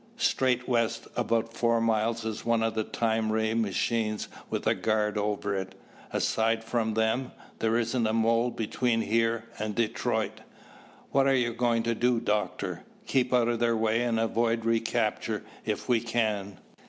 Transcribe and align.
Straight 0.17 0.67
west 0.67 1.07
about 1.15 1.53
four 1.53 1.79
miles 1.79 2.25
is 2.25 2.43
one 2.43 2.63
of 2.63 2.73
the 2.73 2.83
time 2.83 3.31
ray 3.31 3.53
machines 3.53 4.29
with 4.49 4.65
a 4.65 4.73
guard 4.73 5.15
over 5.15 5.55
it. 5.55 5.75
Aside 6.09 6.63
from 6.63 6.95
them, 6.95 7.31
there 7.59 7.77
isn't 7.77 8.07
a 8.07 8.11
mole 8.11 8.49
between 8.49 9.01
here 9.01 9.45
and 9.59 9.75
Detroit." 9.75 10.41
"What 11.11 11.27
are 11.27 11.33
we 11.33 11.47
going 11.53 11.83
to 11.83 11.93
do, 11.93 12.19
Doctor?" 12.19 12.81
"Keep 13.05 13.31
out 13.31 13.47
of 13.47 13.59
their 13.59 13.77
way 13.77 14.01
and 14.01 14.19
avoid 14.19 14.65
recapture 14.65 15.43
if 15.65 15.87
we 15.87 15.99
can. 16.01 16.57